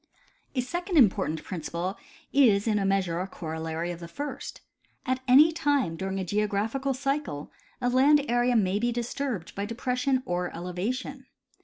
A 0.55 0.61
second 0.61 0.97
important 0.97 1.43
principle 1.43 1.95
is 2.33 2.65
in 2.65 2.79
a 2.79 2.85
measure 2.87 3.19
a 3.21 3.27
corollary 3.27 3.91
of 3.91 3.99
the 3.99 4.07
first: 4.07 4.61
At 5.05 5.19
any 5.27 5.51
time 5.51 5.95
during 5.95 6.19
a 6.19 6.25
geographical 6.25 6.95
cycle 6.95 7.51
a 7.79 7.87
land 7.87 8.25
area 8.27 8.55
ma}^ 8.55 8.81
be 8.81 8.91
disturbed 8.91 9.55
b}^ 9.55 9.67
depression 9.67 10.23
or 10.25 10.51
elevation. 10.55 11.27